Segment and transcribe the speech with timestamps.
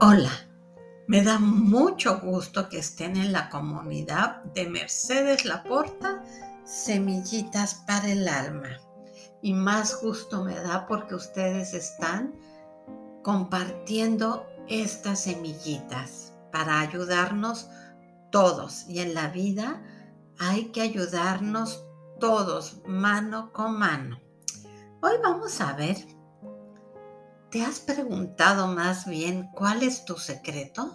[0.00, 0.30] Hola,
[1.08, 6.22] me da mucho gusto que estén en la comunidad de Mercedes Laporta,
[6.64, 8.78] Semillitas para el Alma.
[9.42, 12.32] Y más gusto me da porque ustedes están
[13.24, 17.68] compartiendo estas semillitas para ayudarnos
[18.30, 18.88] todos.
[18.88, 19.82] Y en la vida
[20.38, 21.84] hay que ayudarnos
[22.20, 24.20] todos, mano con mano.
[25.02, 25.96] Hoy vamos a ver
[27.50, 30.94] ¿Te has preguntado más bien cuál es tu secreto?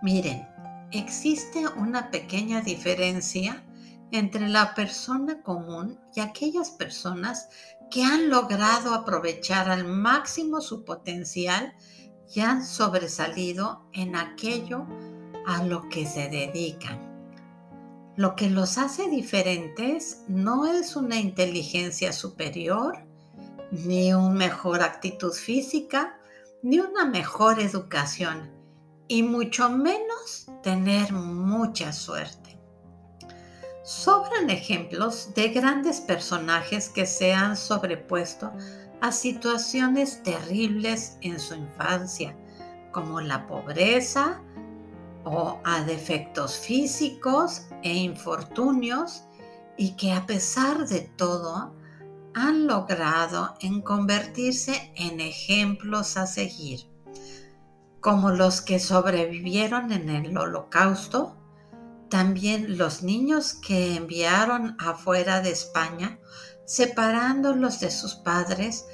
[0.00, 0.46] Miren,
[0.92, 3.64] existe una pequeña diferencia
[4.12, 7.48] entre la persona común y aquellas personas
[7.90, 11.74] que han logrado aprovechar al máximo su potencial
[12.32, 14.86] y han sobresalido en aquello
[15.46, 17.10] a lo que se dedican.
[18.14, 23.08] Lo que los hace diferentes no es una inteligencia superior,
[23.72, 26.18] ni una mejor actitud física,
[26.62, 28.52] ni una mejor educación,
[29.08, 32.60] y mucho menos tener mucha suerte.
[33.82, 38.52] Sobran ejemplos de grandes personajes que se han sobrepuesto
[39.00, 42.36] a situaciones terribles en su infancia,
[42.92, 44.42] como la pobreza
[45.24, 49.24] o a defectos físicos e infortunios,
[49.78, 51.74] y que a pesar de todo
[52.34, 56.88] han logrado en convertirse en ejemplos a seguir,
[58.00, 61.36] como los que sobrevivieron en el holocausto,
[62.08, 66.18] también los niños que enviaron afuera de España,
[66.66, 68.86] separándolos de sus padres,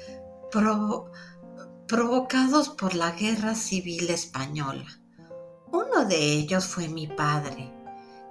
[1.87, 4.85] provocados por la guerra civil española.
[5.71, 7.73] Uno de ellos fue mi padre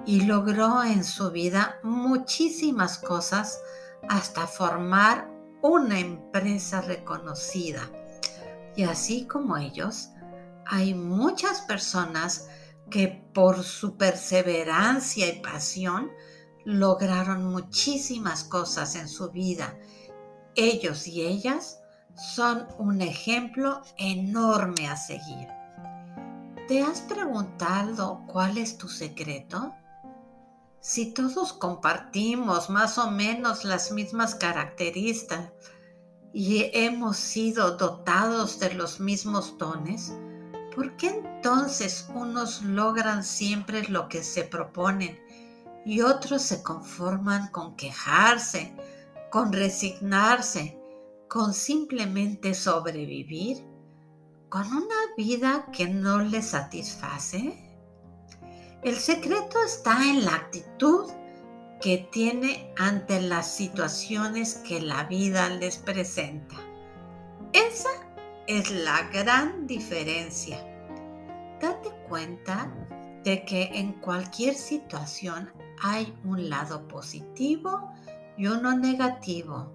[0.07, 3.61] y logró en su vida muchísimas cosas
[4.09, 5.31] hasta formar
[5.63, 7.83] una empresa reconocida.
[8.77, 10.11] Y así como ellos,
[10.67, 12.49] hay muchas personas
[12.91, 16.11] que por su perseverancia y pasión
[16.65, 19.79] lograron muchísimas cosas en su vida.
[20.55, 21.81] Ellos y ellas
[22.15, 25.49] son un ejemplo enorme a seguir.
[26.67, 29.75] ¿Te has preguntado cuál es tu secreto?
[30.81, 35.53] Si todos compartimos más o menos las mismas características
[36.33, 40.13] y hemos sido dotados de los mismos dones,
[40.75, 45.19] ¿por qué entonces unos logran siempre lo que se proponen
[45.85, 48.77] y otros se conforman con quejarse,
[49.31, 50.79] con resignarse,
[51.29, 53.65] con simplemente sobrevivir,
[54.49, 57.68] con una vida que no les satisface?
[58.83, 61.11] El secreto está en la actitud
[61.81, 66.55] que tiene ante las situaciones que la vida les presenta.
[67.53, 67.89] Esa
[68.47, 70.59] es la gran diferencia.
[71.61, 72.73] Date cuenta
[73.25, 75.51] de que en cualquier situación
[75.83, 77.91] hay un lado positivo
[78.37, 79.73] y uno negativo.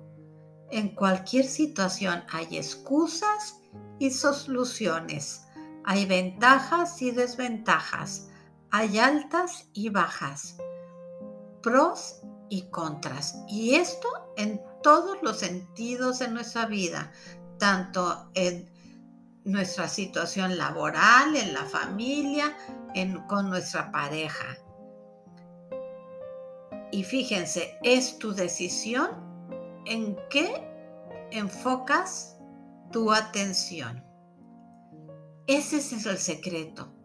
[0.72, 3.60] En cualquier situación hay excusas
[4.00, 5.46] y soluciones.
[5.84, 8.30] Hay ventajas y desventajas
[8.74, 10.58] hay altas y bajas,
[11.62, 13.38] pros y contras.
[13.48, 17.12] Y esto en todos los sentidos de nuestra vida,
[17.60, 18.68] tanto en
[19.44, 22.58] nuestra situación laboral, en la familia,
[23.30, 24.58] con nuestra pareja.
[26.92, 29.12] Y fíjense, es tu decisión
[29.86, 32.40] en qué enfocas
[32.92, 34.04] tu atención.
[35.46, 37.03] Ese es el secreto.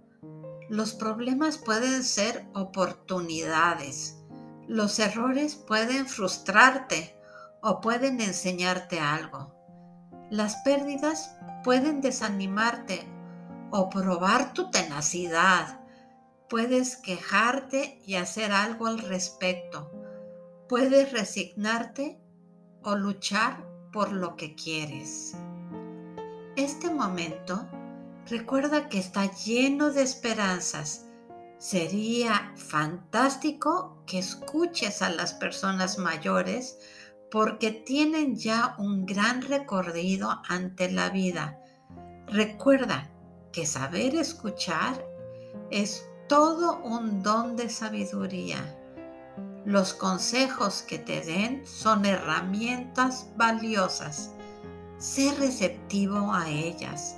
[0.68, 4.18] Los problemas pueden ser oportunidades.
[4.66, 7.16] Los errores pueden frustrarte
[7.62, 9.54] o pueden enseñarte algo.
[10.30, 11.34] Las pérdidas
[11.64, 13.08] pueden desanimarte
[13.70, 15.80] o probar tu tenacidad.
[16.50, 19.90] Puedes quejarte y hacer algo al respecto.
[20.68, 22.20] Puedes resignarte
[22.82, 25.34] o luchar por lo que quieres.
[26.56, 27.66] Este momento
[28.30, 31.06] recuerda que está lleno de esperanzas.
[31.58, 36.78] Sería fantástico que escuches a las personas mayores
[37.30, 41.60] porque tienen ya un gran recorrido ante la vida.
[42.26, 43.10] Recuerda
[43.52, 45.04] que saber escuchar
[45.70, 48.76] es todo un don de sabiduría.
[49.64, 54.32] Los consejos que te den son herramientas valiosas.
[54.98, 57.16] Sé receptivo a ellas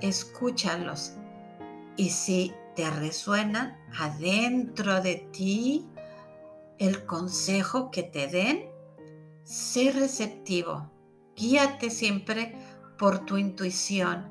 [0.00, 1.12] escúchalos.
[1.96, 5.88] Y si te resuenan adentro de ti
[6.78, 8.68] el consejo que te den,
[9.44, 10.90] sé receptivo.
[11.36, 12.56] Guíate siempre
[12.98, 14.28] por tu intuición,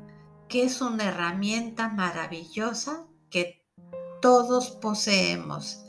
[0.47, 3.65] que es una herramienta maravillosa que
[4.21, 5.83] todos poseemos.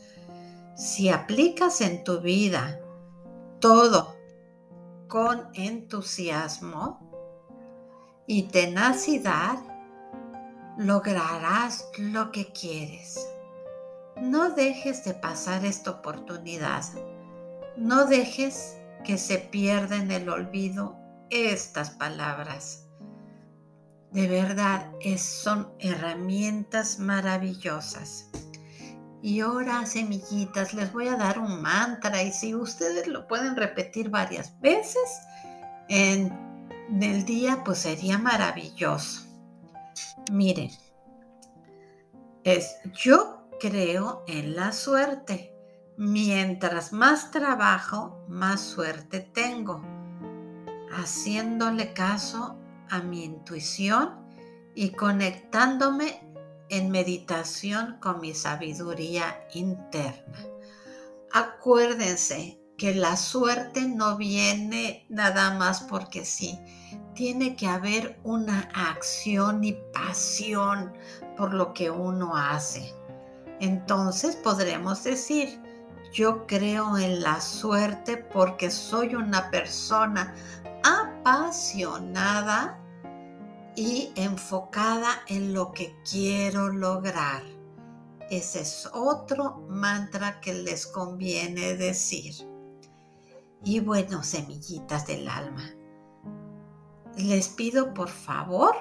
[0.76, 2.80] Si aplicas en tu vida
[3.60, 4.16] todo
[5.08, 7.23] con entusiasmo
[8.26, 9.58] y tenacidad,
[10.78, 13.18] lograrás lo que quieres.
[14.20, 16.84] No dejes de pasar esta oportunidad.
[17.76, 20.96] No dejes que se pierda en el olvido
[21.30, 22.86] estas palabras.
[24.12, 28.30] De verdad, son herramientas maravillosas.
[29.22, 34.10] Y ahora, semillitas, les voy a dar un mantra y si ustedes lo pueden repetir
[34.10, 35.20] varias veces
[35.88, 36.43] en,
[36.88, 39.22] en el día, pues sería maravilloso.
[40.32, 40.70] Miren,
[42.44, 45.52] es yo creo en la suerte.
[45.96, 49.82] Mientras más trabajo, más suerte tengo.
[50.90, 52.58] Haciéndole caso
[52.90, 54.26] a mi intuición
[54.74, 56.20] y conectándome
[56.68, 60.38] en meditación con mi sabiduría interna.
[61.32, 66.60] Acuérdense que la suerte no viene nada más porque sí.
[67.14, 70.92] Tiene que haber una acción y pasión
[71.34, 72.94] por lo que uno hace.
[73.58, 75.58] Entonces podremos decir,
[76.12, 80.34] yo creo en la suerte porque soy una persona
[80.82, 82.78] apasionada
[83.76, 87.44] y enfocada en lo que quiero lograr.
[88.28, 92.52] Ese es otro mantra que les conviene decir.
[93.64, 95.64] Y bueno, semillitas del alma,
[97.16, 98.74] les pido por favor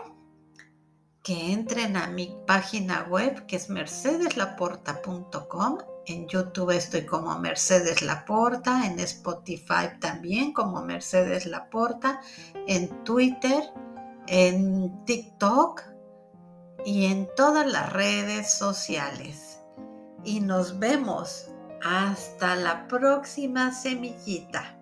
[1.23, 5.77] que entren a mi página web que es mercedeslaporta.com.
[6.05, 12.19] En YouTube estoy como Mercedes Laporta, en Spotify también como Mercedes Laporta,
[12.67, 13.63] en Twitter,
[14.27, 15.81] en TikTok
[16.85, 19.61] y en todas las redes sociales.
[20.25, 21.47] Y nos vemos
[21.83, 24.72] hasta la próxima semillita.